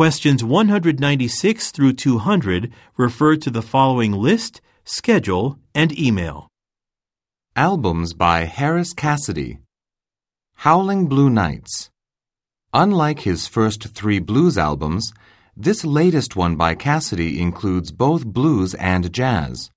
[0.00, 6.48] Questions 196 through 200 refer to the following list, schedule, and email.
[7.54, 9.58] Albums by Harris Cassidy.
[10.54, 11.90] Howling Blue Nights.
[12.72, 15.12] Unlike his first three blues albums,
[15.54, 19.70] this latest one by Cassidy includes both blues and jazz.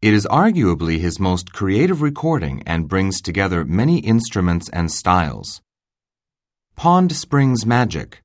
[0.00, 5.60] It is arguably his most creative recording and brings together many instruments and styles.
[6.76, 8.23] Pond Springs Magic.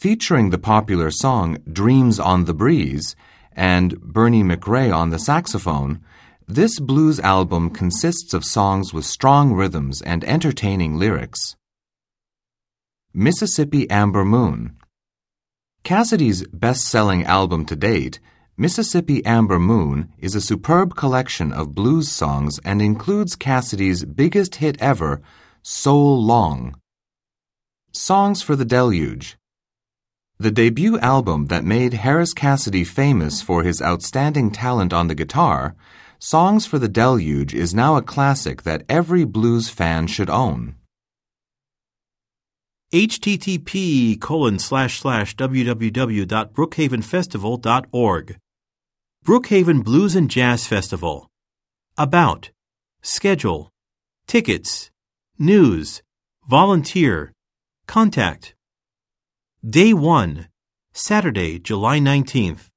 [0.00, 3.14] Featuring the popular song Dreams on the Breeze
[3.52, 6.00] and Bernie McRae on the saxophone,
[6.48, 11.54] this blues album consists of songs with strong rhythms and entertaining lyrics.
[13.12, 14.78] Mississippi Amber Moon.
[15.84, 18.20] Cassidy's best selling album to date,
[18.56, 24.80] Mississippi Amber Moon, is a superb collection of blues songs and includes Cassidy's biggest hit
[24.80, 25.20] ever,
[25.60, 26.74] So Long.
[27.92, 29.36] Songs for the Deluge.
[30.40, 35.76] The debut album that made Harris Cassidy famous for his outstanding talent on the guitar,
[36.18, 40.76] Songs for the Deluge is now a classic that every blues fan should own.
[42.90, 48.36] http colon slash slash www.brookhavenfestival.org
[49.22, 51.28] Brookhaven Blues and Jazz Festival.
[51.98, 52.48] About.
[53.02, 53.68] Schedule.
[54.26, 54.90] Tickets.
[55.38, 56.00] News.
[56.48, 57.34] Volunteer.
[57.86, 58.54] Contact
[59.68, 60.48] Day 1
[60.94, 62.70] Saturday, July 19th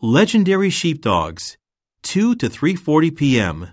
[0.00, 1.58] Legendary Sheepdogs
[2.04, 3.68] 2 to 3:40 p.m.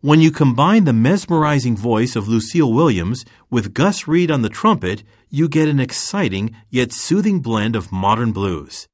[0.00, 5.02] When you combine the mesmerizing voice of Lucille Williams with Gus Reed on the trumpet,
[5.30, 8.86] you get an exciting yet soothing blend of modern blues.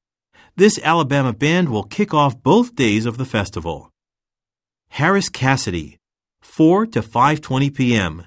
[0.57, 3.91] This Alabama band will kick off both days of the festival.
[4.89, 5.98] Harris Cassidy
[6.41, 8.25] 4 to 5:20 p.m.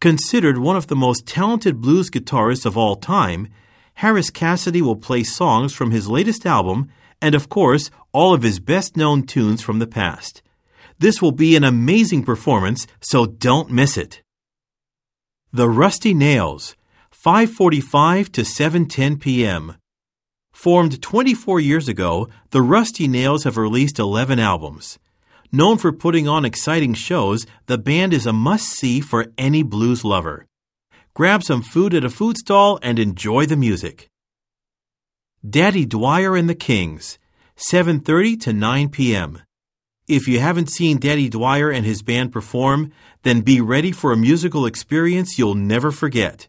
[0.00, 3.48] Considered one of the most talented blues guitarists of all time,
[3.94, 6.88] Harris Cassidy will play songs from his latest album
[7.20, 10.40] and, of course, all of his best known tunes from the past.
[10.98, 14.22] This will be an amazing performance, so don't miss it.
[15.52, 16.76] The Rusty Nails,
[17.12, 19.76] 5:45 to 7:10 p.m.
[20.50, 24.98] Formed 24 years ago, the Rusty Nails have released 11 albums.
[25.52, 30.04] Known for putting on exciting shows, the band is a must see for any blues
[30.04, 30.46] lover.
[31.12, 34.08] Grab some food at a food stall and enjoy the music.
[35.48, 37.18] Daddy Dwyer and the Kings,
[37.56, 39.42] 7:30 to 9 p.m.
[40.06, 42.92] If you haven't seen Daddy Dwyer and his band perform,
[43.24, 46.48] then be ready for a musical experience you'll never forget.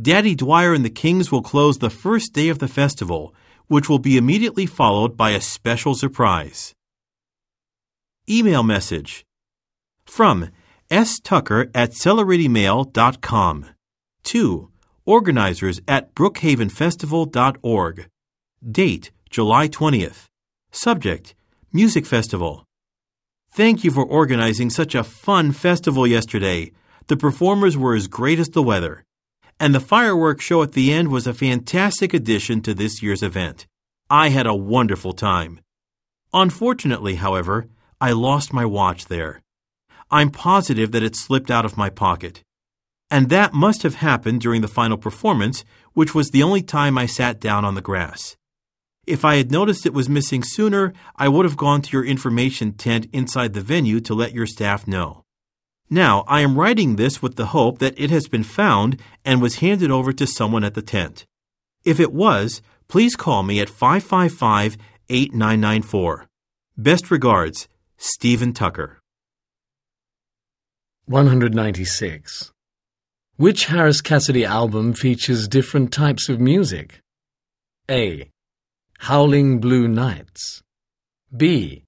[0.00, 3.34] Daddy Dwyer and the Kings will close the first day of the festival,
[3.68, 6.74] which will be immediately followed by a special surprise.
[8.30, 9.24] Email message
[10.04, 10.50] from
[10.90, 11.18] S.
[11.18, 13.66] Tucker at CelerityMail.com
[14.24, 14.70] to
[15.06, 18.08] organizers at brookhavenfestival.org.
[18.70, 20.26] Date July 20th.
[20.70, 21.34] Subject
[21.72, 22.64] Music Festival.
[23.50, 26.72] Thank you for organizing such a fun festival yesterday.
[27.06, 29.04] The performers were as great as the weather.
[29.58, 33.66] And the fireworks show at the end was a fantastic addition to this year's event.
[34.10, 35.60] I had a wonderful time.
[36.34, 37.68] Unfortunately, however,
[38.00, 39.42] I lost my watch there.
[40.10, 42.42] I'm positive that it slipped out of my pocket.
[43.10, 45.64] And that must have happened during the final performance,
[45.94, 48.36] which was the only time I sat down on the grass.
[49.06, 52.72] If I had noticed it was missing sooner, I would have gone to your information
[52.72, 55.24] tent inside the venue to let your staff know.
[55.90, 59.56] Now, I am writing this with the hope that it has been found and was
[59.56, 61.24] handed over to someone at the tent.
[61.84, 64.76] If it was, please call me at 555
[65.08, 66.26] 8994.
[66.76, 67.66] Best regards,
[68.00, 69.00] Stephen Tucker.
[71.06, 72.52] 196.
[73.36, 77.00] Which Harris Cassidy album features different types of music?
[77.90, 78.30] A.
[79.00, 80.62] Howling Blue Nights.
[81.36, 81.82] B.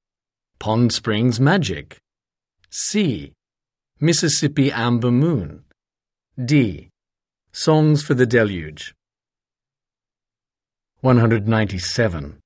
[0.58, 1.98] Pond Springs Magic.
[2.70, 3.32] C.
[4.00, 5.62] Mississippi Amber Moon.
[6.44, 6.88] D.
[7.52, 8.96] Songs for the Deluge.
[11.02, 12.40] 197.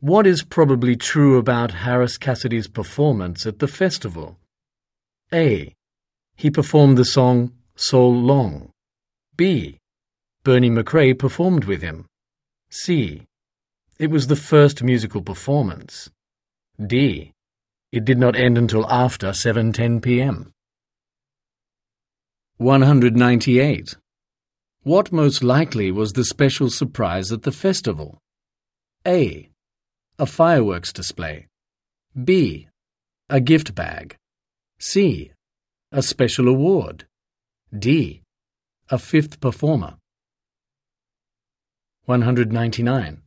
[0.00, 4.38] What is probably true about Harris Cassidy's performance at the festival?
[5.32, 5.74] A.
[6.36, 8.70] He performed the song So Long.
[9.36, 9.78] B.
[10.44, 12.06] Bernie McRae performed with him.
[12.70, 13.24] C.
[13.98, 16.08] It was the first musical performance.
[16.84, 17.32] D.
[17.90, 20.52] It did not end until after 7:10 p.m.
[22.58, 23.96] 198.
[24.84, 28.18] What most likely was the special surprise at the festival?
[29.04, 29.47] A.
[30.20, 31.46] A fireworks display.
[32.24, 32.66] B.
[33.30, 34.16] A gift bag.
[34.80, 35.30] C.
[35.92, 37.04] A special award.
[37.76, 38.22] D.
[38.90, 39.94] A fifth performer.
[42.06, 43.22] 199.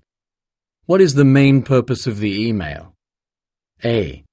[0.86, 2.94] What is the main purpose of the email?
[3.86, 4.26] A.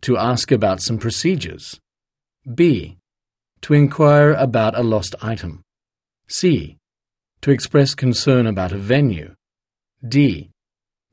[0.00, 1.78] To ask about some procedures.
[2.52, 2.98] B.
[3.60, 5.62] To inquire about a lost item.
[6.26, 6.78] C.
[7.42, 9.34] To express concern about a venue.
[10.08, 10.51] D.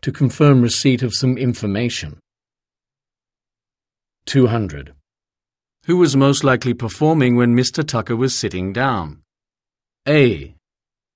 [0.04, 2.20] To confirm receipt of some information.
[4.26, 4.94] 200.
[5.88, 7.86] Who was most likely performing when Mr.
[7.86, 9.24] Tucker was sitting down?
[10.08, 10.56] A.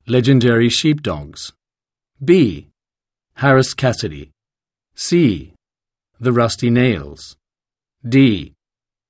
[0.06, 1.54] Legendary Sheepdogs.
[2.22, 2.68] B.
[3.36, 4.32] Harris Cassidy.
[4.96, 5.54] C.
[6.20, 7.38] The Rusty Nails.
[8.08, 8.54] D.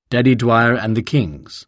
[0.08, 1.66] Daddy Dwyer and the Kings.